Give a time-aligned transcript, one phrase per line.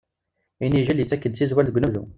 [0.65, 2.03] Inijel yettak-d tizwal deg unebdu.